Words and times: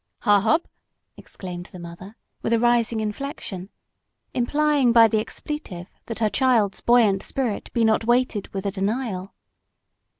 "Hähob!" 0.23 0.65
exclaimed 1.15 1.67
the 1.67 1.77
mother, 1.77 2.15
with 2.41 2.53
a 2.53 2.59
rising 2.59 2.99
inflection, 3.01 3.69
implying 4.33 4.91
by 4.91 5.07
the 5.07 5.19
expletive 5.19 5.85
that 6.07 6.17
her 6.17 6.29
child's 6.31 6.81
buoyant 6.81 7.21
spirit 7.21 7.71
be 7.71 7.85
not 7.85 8.05
weighted 8.05 8.51
with 8.51 8.65
a 8.65 8.71
denial. 8.71 9.35